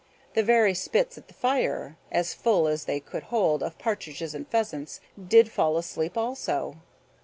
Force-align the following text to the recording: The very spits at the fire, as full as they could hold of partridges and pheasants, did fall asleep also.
The 0.33 0.41
very 0.41 0.73
spits 0.73 1.15
at 1.19 1.27
the 1.27 1.35
fire, 1.35 1.95
as 2.11 2.33
full 2.33 2.67
as 2.67 2.85
they 2.85 2.99
could 2.99 3.21
hold 3.25 3.61
of 3.61 3.77
partridges 3.77 4.33
and 4.33 4.47
pheasants, 4.47 4.99
did 5.27 5.51
fall 5.51 5.77
asleep 5.77 6.17
also. 6.17 6.77